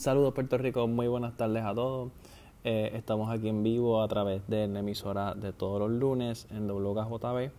[0.00, 2.10] Saludos Puerto Rico, muy buenas tardes a todos.
[2.64, 6.66] Eh, estamos aquí en vivo a través de la emisora de todos los lunes en
[6.70, 7.50] WKJB.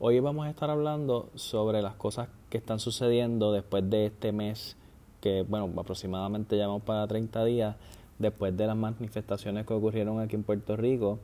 [0.00, 4.76] Hoy vamos a estar hablando sobre las cosas que están sucediendo después de este mes,
[5.20, 7.76] que bueno, aproximadamente llevamos para 30 días,
[8.18, 11.20] después de las manifestaciones que ocurrieron aquí en Puerto Rico,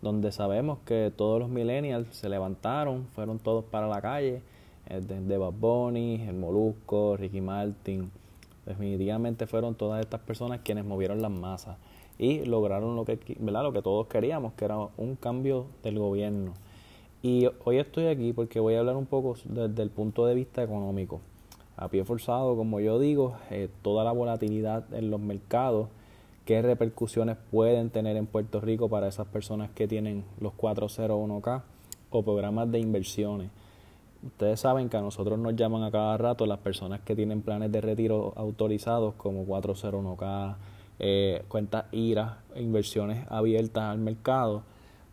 [0.00, 4.40] donde sabemos que todos los millennials se levantaron, fueron todos para la calle,
[4.88, 8.10] desde Bad Bunny, el Molusco, Ricky Martin,
[8.66, 11.76] Definitivamente fueron todas estas personas quienes movieron las masas
[12.18, 13.64] y lograron lo que, ¿verdad?
[13.64, 16.52] lo que todos queríamos, que era un cambio del gobierno.
[17.22, 20.62] Y hoy estoy aquí porque voy a hablar un poco desde el punto de vista
[20.62, 21.20] económico.
[21.76, 25.88] A pie forzado, como yo digo, eh, toda la volatilidad en los mercados,
[26.44, 31.62] qué repercusiones pueden tener en Puerto Rico para esas personas que tienen los 401k
[32.10, 33.50] o programas de inversiones
[34.24, 37.72] Ustedes saben que a nosotros nos llaman a cada rato las personas que tienen planes
[37.72, 40.56] de retiro autorizados como 401k,
[41.00, 44.62] eh, cuentas IRA, inversiones abiertas al mercado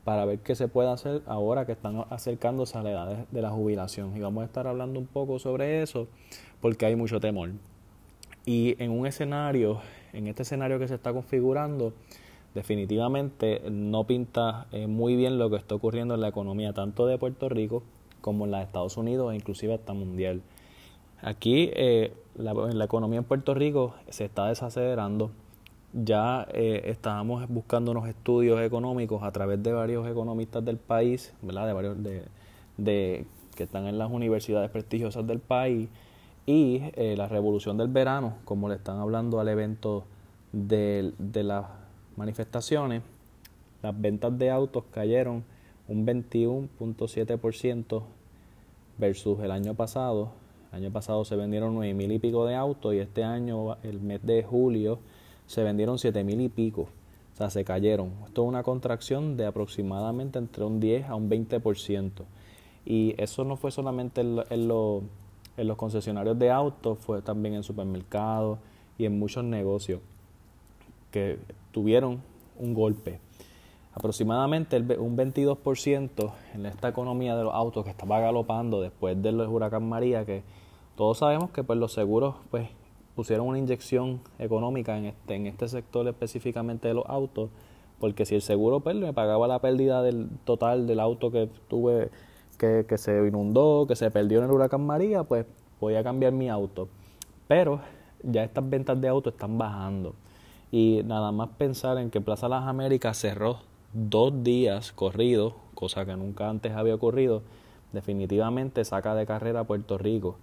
[0.03, 3.49] para ver qué se puede hacer ahora que están acercándose a la edad de la
[3.49, 4.15] jubilación.
[4.15, 6.07] Y vamos a estar hablando un poco sobre eso
[6.61, 7.49] porque hay mucho temor.
[8.45, 9.81] Y en un escenario,
[10.13, 11.93] en este escenario que se está configurando,
[12.53, 17.17] definitivamente no pinta eh, muy bien lo que está ocurriendo en la economía tanto de
[17.17, 17.81] Puerto Rico
[18.21, 20.41] como en de Estados Unidos e inclusive hasta mundial.
[21.21, 25.31] Aquí eh, la, economía en Puerto Rico se está desacelerando.
[25.93, 31.67] Ya eh, estábamos buscando unos estudios económicos a través de varios economistas del país, ¿verdad?
[31.67, 31.97] De varios
[32.77, 33.25] de
[33.59, 35.89] que están en las universidades prestigiosas del país
[36.45, 40.05] y eh, la revolución del verano, como le están hablando al evento
[40.53, 41.65] de, de las
[42.15, 43.03] manifestaciones,
[43.83, 45.43] las ventas de autos cayeron
[45.89, 48.03] un 21.7%
[48.97, 50.29] versus el año pasado.
[50.71, 53.99] El año pasado se vendieron 9 mil y pico de autos y este año, el
[53.99, 54.99] mes de julio,
[55.47, 56.83] se vendieron 7 mil y pico.
[57.33, 58.11] O sea, se cayeron.
[58.25, 62.11] Esto es una contracción de aproximadamente entre un 10 a un 20%.
[62.85, 64.67] Y eso no fue solamente en, en
[65.67, 68.59] los concesionarios de autos, fue también en supermercados
[68.97, 70.01] y en muchos negocios
[71.11, 71.39] que
[71.71, 72.21] tuvieron
[72.59, 73.19] un golpe
[73.99, 79.87] aproximadamente un 22% en esta economía de los autos que estaba galopando después del huracán
[79.89, 80.41] María, que
[80.95, 82.69] todos sabemos que pues los seguros pues
[83.13, 87.49] pusieron una inyección económica en este, en este sector específicamente de los autos,
[87.99, 92.09] porque si el seguro pues, me pagaba la pérdida del total del auto que tuve,
[92.57, 95.45] que, que se inundó, que se perdió en el huracán María, pues
[95.81, 96.87] voy a cambiar mi auto.
[97.49, 97.81] Pero
[98.23, 100.15] ya estas ventas de autos están bajando.
[100.71, 106.15] Y nada más pensar en que Plaza Las Américas cerró dos días corridos, cosa que
[106.15, 107.41] nunca antes había ocurrido,
[107.91, 110.37] definitivamente saca de carrera a Puerto Rico.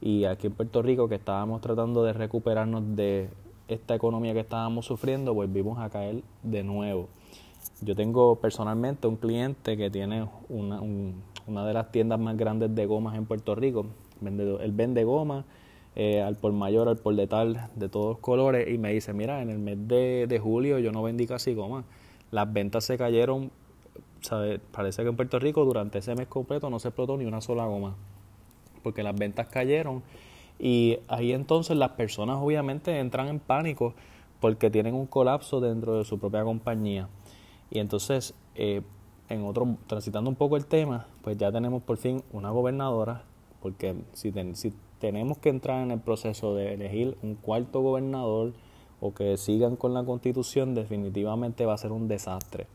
[0.00, 3.28] Y aquí en Puerto Rico, que estábamos tratando de recuperarnos de
[3.68, 7.08] esta economía que estábamos sufriendo, volvimos a caer de nuevo.
[7.80, 10.80] Yo tengo personalmente un cliente que tiene una,
[11.46, 13.86] una de las tiendas más grandes de gomas en Puerto Rico.
[14.24, 15.44] Él vende goma
[15.94, 19.42] eh, al por mayor, al por de tal, de todos colores, y me dice, mira,
[19.42, 21.84] en el mes de, de julio yo no vendí casi goma
[22.32, 23.52] las ventas se cayeron,
[24.72, 27.66] parece que en Puerto Rico durante ese mes completo no se explotó ni una sola
[27.66, 27.94] goma,
[28.82, 30.02] porque las ventas cayeron
[30.58, 33.94] y ahí entonces las personas obviamente entran en pánico
[34.40, 37.08] porque tienen un colapso dentro de su propia compañía.
[37.70, 38.82] Y entonces, eh,
[39.28, 43.24] en otro, transitando un poco el tema, pues ya tenemos por fin una gobernadora,
[43.60, 48.52] porque si, si tenemos que entrar en el proceso de elegir un cuarto gobernador,
[49.02, 52.68] o que sigan con la constitución, definitivamente va a ser un desastre.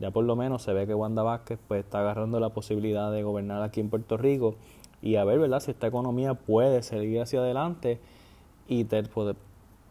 [0.00, 3.22] Ya por lo menos se ve que Wanda Vázquez pues, está agarrando la posibilidad de
[3.22, 4.56] gobernar aquí en Puerto Rico
[5.00, 5.60] y a ver ¿verdad?
[5.60, 8.00] si esta economía puede seguir hacia adelante
[8.66, 8.84] y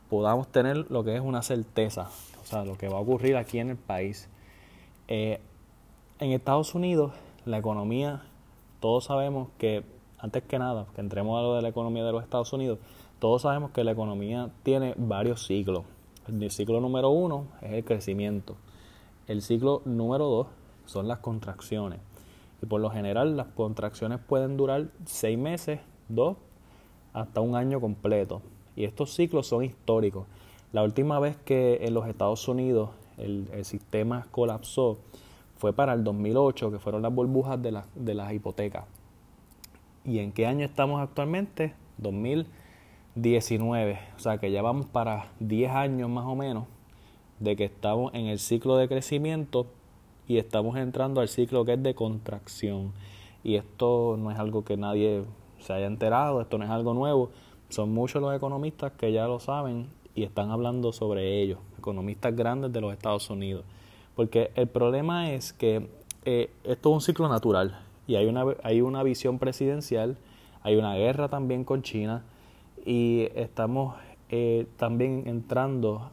[0.09, 2.09] podamos tener lo que es una certeza,
[2.41, 4.27] o sea, lo que va a ocurrir aquí en el país.
[5.07, 5.39] Eh,
[6.19, 7.13] en Estados Unidos,
[7.45, 8.23] la economía,
[8.81, 9.83] todos sabemos que,
[10.21, 12.79] antes que nada, que entremos a lo de la economía de los Estados Unidos,
[13.19, 15.83] todos sabemos que la economía tiene varios ciclos.
[16.28, 18.55] El ciclo número uno es el crecimiento.
[19.28, 20.47] El ciclo número dos
[20.85, 21.99] son las contracciones.
[22.61, 25.79] Y por lo general las contracciones pueden durar seis meses,
[26.09, 26.37] dos,
[27.13, 28.41] hasta un año completo.
[28.75, 30.28] Y estos ciclos son históricos.
[30.72, 34.99] La última vez que en los Estados Unidos el, sistema colapsó
[35.57, 37.72] fue para el 2008, que fueron las burbujas de,
[38.16, 38.85] las hipotecas.
[40.05, 41.73] ¿Y en qué año estamos actualmente?
[41.97, 42.47] 2000
[43.15, 46.63] 19, o sea que ya vamos para 10 años más o menos
[47.39, 49.65] de que estamos en el ciclo de crecimiento
[50.27, 52.93] y estamos entrando al ciclo que es de contracción.
[53.43, 55.23] Y esto no es algo que nadie
[55.59, 57.31] se haya enterado, esto no es algo nuevo,
[57.67, 62.71] son muchos los economistas que ya lo saben y están hablando sobre ello, economistas grandes
[62.71, 63.65] de los Estados Unidos.
[64.15, 65.89] Porque el problema es que
[66.23, 70.17] eh, esto es un ciclo natural y hay una, hay una visión presidencial,
[70.63, 72.23] hay una guerra también con China
[72.85, 73.95] y estamos
[74.29, 76.11] eh, también entrando,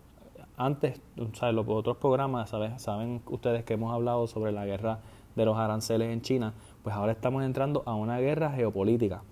[0.56, 1.00] antes,
[1.35, 1.55] ¿sabes?
[1.55, 2.81] los otros programas, ¿sabes?
[2.82, 5.00] saben ustedes que hemos hablado sobre la guerra
[5.37, 9.23] de los aranceles en China, pues ahora estamos entrando a una guerra geopolítica.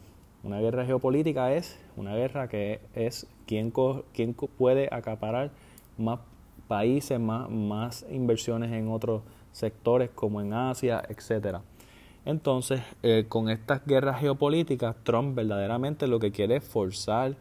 [0.45, 3.73] Una guerra geopolítica es una guerra que es quién,
[4.13, 5.51] quién puede acaparar
[5.99, 6.21] más
[6.69, 11.63] países, más, más inversiones en otros sectores como en Asia, etcétera.
[12.27, 17.37] Entonces, eh, con estas guerras geopolíticas, Trump verdaderamente lo que quiere es forzar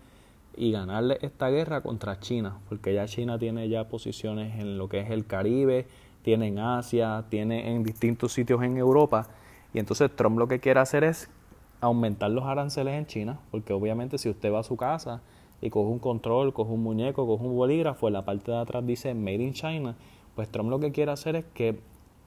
[0.55, 4.99] y ganarle esta guerra contra China, porque ya China tiene ya posiciones en lo que
[4.99, 5.87] es el Caribe,
[6.21, 9.27] tiene en Asia, tiene en distintos sitios en Europa,
[9.73, 11.29] y entonces Trump lo que quiere hacer es
[11.81, 15.21] aumentar los aranceles en China, porque obviamente si usted va a su casa
[15.61, 18.85] y coge un control, coge un muñeco, coge un bolígrafo, en la parte de atrás
[18.85, 19.95] dice Made in China,
[20.35, 21.79] pues Trump lo que quiere hacer es que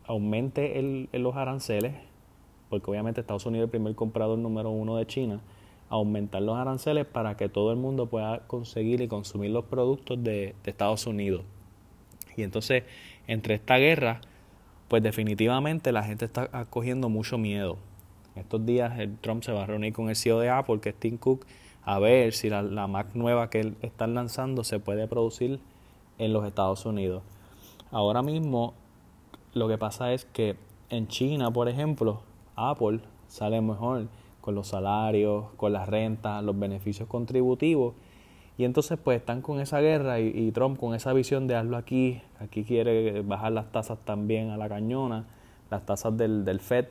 [0.06, 1.94] aumente el, los aranceles,
[2.68, 5.40] porque obviamente Estados Unidos es el primer comprador número uno de China,
[5.88, 10.54] aumentar los aranceles para que todo el mundo pueda conseguir y consumir los productos de,
[10.64, 11.42] Estados Unidos.
[12.36, 12.84] Y entonces,
[13.26, 14.20] entre esta guerra,
[14.88, 17.78] pues definitivamente la gente está cogiendo mucho miedo
[18.38, 20.94] estos días el Trump se va a reunir con el CEO de Apple, que es
[20.94, 21.44] Tim Cook,
[21.84, 25.60] a ver si la, Mac nueva que él está lanzando se puede producir
[26.18, 27.22] en los Estados Unidos.
[27.90, 28.74] Ahora mismo
[29.54, 30.56] lo que pasa es que
[30.90, 32.22] en China, por ejemplo,
[32.58, 34.08] Apple sale mejor
[34.40, 37.94] con los salarios, con las rentas, los beneficios contributivos.
[38.56, 42.20] Y entonces pues están con esa guerra y, Trump con esa visión de hazlo aquí,
[42.40, 45.26] aquí quiere bajar las tasas también a la cañona,
[45.70, 46.86] las tasas del, del FED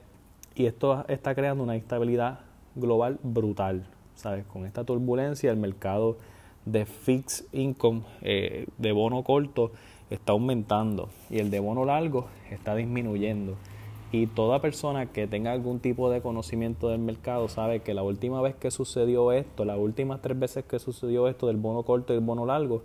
[0.55, 2.39] y esto está creando una instabilidad
[2.75, 3.85] global brutal,
[4.15, 4.45] ¿sabes?
[4.45, 6.17] Con esta turbulencia el mercado
[6.65, 9.71] de fixed income, eh, de bono corto,
[10.09, 13.55] está aumentando y el de bono largo está disminuyendo.
[14.19, 18.41] Y toda persona que tenga algún tipo de conocimiento del mercado sabe que la última
[18.41, 22.15] vez que sucedió esto, las últimas tres veces que sucedió esto del bono corto y
[22.15, 22.81] el bono largo,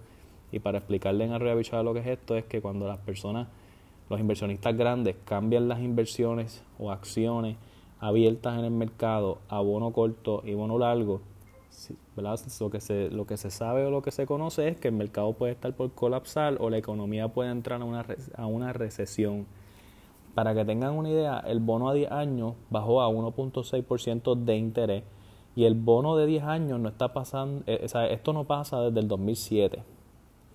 [0.52, 3.48] y para explicarle en arriba lo que es esto, es que cuando las personas
[4.10, 7.56] los inversionistas grandes cambian las inversiones o acciones
[7.98, 11.22] abiertas en el mercado a bono corto y bono largo,
[12.14, 14.94] Lo, que se, lo que se sabe o lo que se conoce es que el
[14.94, 18.04] mercado puede estar por colapsar o la economía puede entrar a una,
[18.36, 19.46] a una recesión.
[20.34, 25.04] Para que tengan una idea, el bono a 10 años bajó a 1.6% de interés
[25.54, 29.08] y el bono de 10 años no está pasando, eh, esto no pasa desde el
[29.08, 29.82] 2007.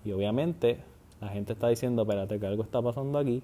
[0.04, 0.80] Y obviamente
[1.20, 3.42] la gente está diciendo, espérate, que algo está pasando aquí,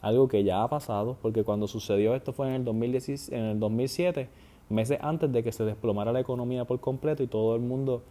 [0.00, 3.60] algo que ya ha pasado, porque cuando sucedió esto fue en el, 2016, en el
[3.60, 4.28] 2007,
[4.68, 8.02] meses antes de que se desplomara la economía por completo y todo el mundo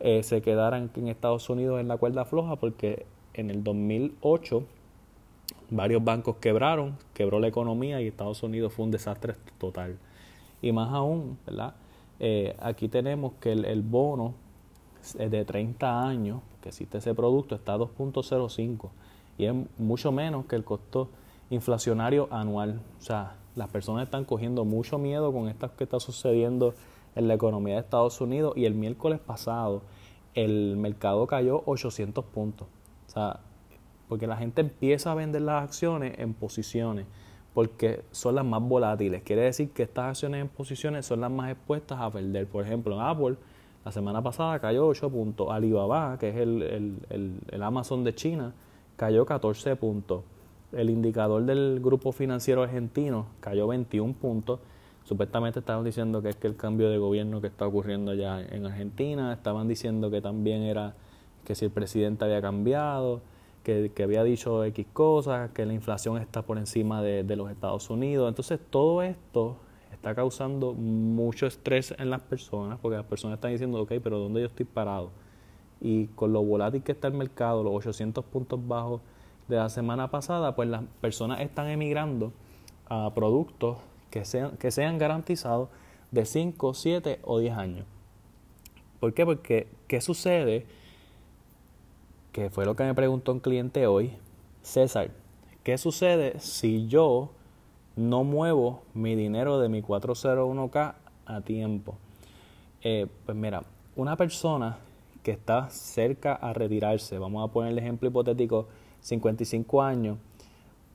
[0.00, 4.62] eh, se quedara en, Estados Unidos en la cuerda floja, porque en el 2008
[5.70, 9.98] varios bancos quebraron, quebró la economía y Estados Unidos fue un desastre total.
[10.62, 11.74] Y más aún, ¿verdad?
[12.20, 14.34] Eh, aquí tenemos que el, el bono
[15.14, 18.90] de 30 años que existe ese producto está a 2.05
[19.38, 21.08] y es mucho menos que el costo
[21.50, 22.80] inflacionario anual.
[22.98, 26.74] O sea, las personas están cogiendo mucho miedo con esto que está sucediendo
[27.14, 29.82] en la economía de Estados Unidos y el miércoles pasado
[30.34, 32.68] el mercado cayó 800 puntos.
[33.08, 33.40] O sea,
[34.08, 37.06] porque la gente empieza a vender las acciones en posiciones
[37.58, 39.22] porque son las más volátiles.
[39.24, 42.46] Quiere decir que estas acciones en posiciones son las más expuestas a perder.
[42.46, 43.36] Por ejemplo, en Apple
[43.84, 45.48] la semana pasada cayó 8 puntos.
[45.50, 48.52] Alibaba, que es el, Amazon de China,
[48.96, 50.22] cayó 14 puntos.
[50.72, 54.60] El indicador del grupo financiero argentino cayó 21 puntos.
[55.04, 58.66] Supuestamente estaban diciendo que es que el cambio de gobierno que está ocurriendo allá en
[58.66, 60.94] Argentina, estaban diciendo que también era
[61.44, 63.22] que si el presidente había cambiado,
[63.62, 68.28] que, había dicho X cosas, que la inflación está por encima de, los Estados Unidos.
[68.28, 69.56] Entonces todo esto
[69.92, 74.40] está causando mucho estrés en las personas, porque las personas están diciendo, ok, pero ¿dónde
[74.40, 75.10] yo estoy parado?
[75.80, 79.00] Y con lo volátil que está el mercado, los 800 puntos bajos
[79.48, 82.32] de la semana pasada, pues las personas están emigrando
[82.88, 83.78] a productos
[84.10, 85.68] que sean, que sean garantizados
[86.10, 87.86] de 5, 7 o 10 años.
[89.00, 89.24] ¿Por qué?
[89.24, 90.66] Porque, ¿qué sucede?
[92.32, 94.12] Que fue lo que me preguntó un cliente hoy,
[94.62, 95.10] César,
[95.62, 97.30] ¿qué sucede si yo
[97.98, 100.94] no muevo mi dinero de mi 401k
[101.26, 101.96] a tiempo.
[102.80, 103.64] Eh, pues mira,
[103.96, 104.78] una persona
[105.24, 108.68] que está cerca a retirarse, vamos a poner el ejemplo hipotético,
[109.00, 110.18] 55 años,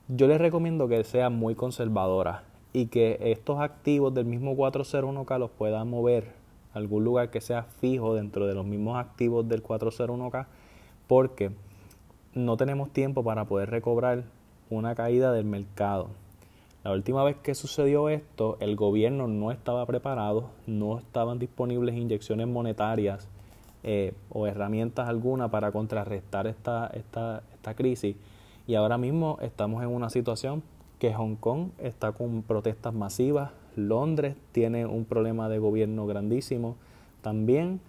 [0.08, 5.50] yo les recomiendo que sea muy conservadora y que estos activos del mismo 401k los
[5.50, 6.32] pueda mover
[6.72, 10.46] a algún lugar que sea fijo dentro de los mismos activos del 401k
[11.06, 11.50] porque
[12.34, 14.24] no tenemos tiempo para poder recobrar
[14.70, 16.08] una caída del mercado.
[16.82, 22.46] La última vez que sucedió esto, el gobierno no estaba preparado, no estaban disponibles inyecciones
[22.46, 23.28] monetarias
[23.82, 28.16] eh, o herramientas alguna para contrarrestar esta, esta, esta crisis.
[28.66, 30.62] Y ahora mismo estamos en una situación
[30.98, 36.76] que Hong Kong está con protestas masivas, Londres tiene un problema de gobierno grandísimo
[37.22, 37.80] también.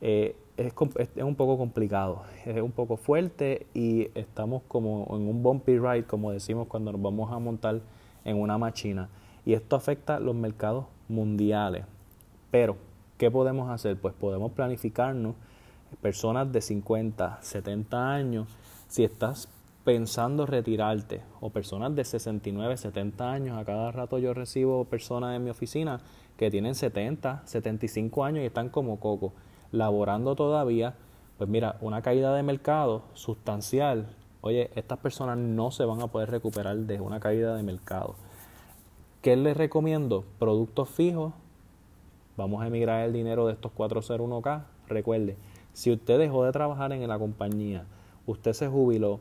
[0.00, 0.72] Eh, es,
[1.16, 6.32] un poco complicado, es un poco fuerte y estamos como en un bumpy ride, como
[6.32, 7.80] decimos cuando nos vamos a montar
[8.24, 9.08] en una máquina.
[9.44, 11.84] Y esto afecta los mercados mundiales.
[12.50, 12.76] Pero,
[13.18, 13.96] ¿qué podemos hacer?
[13.96, 15.34] Pues podemos planificarnos,
[16.00, 18.48] personas de 50, 70 años,
[18.88, 19.48] si estás
[19.84, 25.42] pensando retirarte, o personas de 69, 70 años, a cada rato yo recibo personas en
[25.42, 26.00] mi oficina
[26.36, 29.32] que tienen 70, 75 años y están como coco
[29.72, 30.94] laborando todavía,
[31.38, 36.30] pues mira, una caída de mercado sustancial, oye, estas personas no se van a poder
[36.30, 38.14] recuperar de una caída de mercado.
[39.22, 40.24] ¿Qué les recomiendo?
[40.38, 41.32] Productos fijos.
[42.36, 44.64] Vamos a emigrar el dinero de estos 401k.
[44.88, 45.36] Recuerde,
[45.72, 47.84] si usted dejó de trabajar en la compañía,
[48.26, 49.20] usted se jubiló,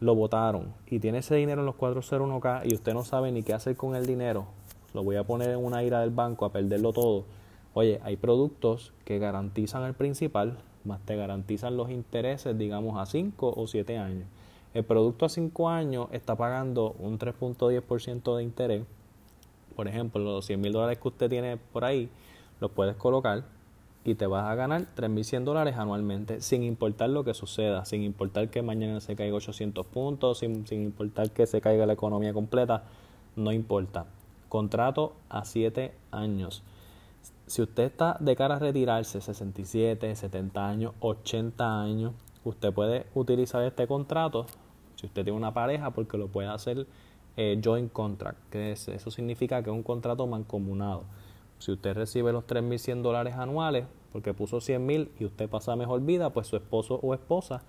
[0.00, 3.52] lo votaron y tiene ese dinero en los 401k y usted no sabe ni qué
[3.54, 4.46] hacer con el dinero,
[4.94, 7.24] lo voy a poner en una ira del banco a perderlo todo
[7.74, 13.54] Oye, hay productos que garantizan el principal, más te garantizan los intereses, digamos, a 5
[13.56, 14.26] o 7 años.
[14.74, 18.84] El producto a 5 años está pagando un 3.10% de interés.
[19.74, 22.10] Por ejemplo, los 100 mil dólares que usted tiene por ahí,
[22.60, 23.44] los puedes colocar
[24.04, 28.50] y te vas a ganar 3.100 dólares anualmente, sin importar lo que suceda, sin importar
[28.50, 32.84] que mañana se caiga 800 puntos, sin, sin importar que se caiga la economía completa,
[33.36, 34.06] no importa.
[34.48, 36.62] Contrato a 7 años.
[37.46, 42.12] Si usted está de cara a retirarse 67, 70 años, 80 años,
[42.44, 44.46] usted puede utilizar este contrato
[44.96, 46.86] si usted tiene una pareja porque lo puede hacer
[47.36, 51.04] eh, joint contract, que eso significa que es un contrato mancomunado.
[51.58, 56.30] Si usted recibe los 3.100 dólares anuales porque puso 100.000 y usted pasa mejor vida,
[56.30, 57.62] pues su esposo o esposa,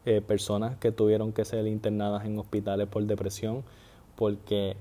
[0.06, 3.64] eh, personas que tuvieron que ser internadas en hospitales por depresión,
[4.16, 4.78] porque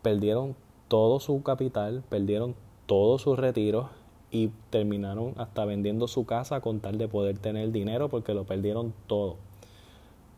[0.00, 0.56] perdieron
[0.88, 2.54] todo su capital, perdieron
[2.86, 3.88] todos sus retiros
[4.30, 8.94] y terminaron hasta vendiendo su casa con tal de poder tener dinero porque lo perdieron
[9.06, 9.36] todo.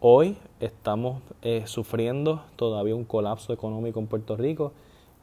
[0.06, 4.72] Hoy estamos eh, sufriendo todavía un colapso económico en Puerto Rico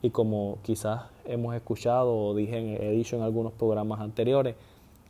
[0.02, 4.56] y como quizás hemos escuchado o dije, he dicho en algunos programas anteriores,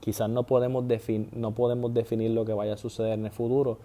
[0.02, 0.84] quizás no podemos,
[1.32, 3.78] no podemos definir lo que vaya a suceder en el futuro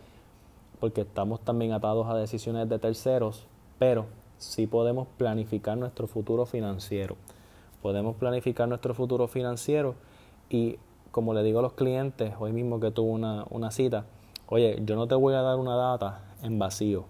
[0.81, 3.47] porque estamos también atados a decisiones de terceros,
[3.79, 4.07] pero
[4.39, 7.15] sí podemos planificar nuestro futuro financiero.
[7.81, 9.95] Podemos planificar nuestro futuro financiero
[10.51, 10.81] y
[11.13, 14.05] como le digo a los clientes, hoy mismo que tuve una, una cita,
[14.49, 17.07] Oye, yo no te voy a dar una data en vacío.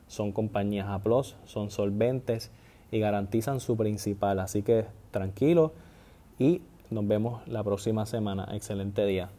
[0.08, 1.02] son compañías A,
[1.46, 2.52] son solventes
[2.92, 4.40] y garantizan su principal.
[4.40, 5.72] Así que tranquilo
[6.40, 8.50] y nos vemos la próxima semana.
[8.52, 9.30] Excelente día.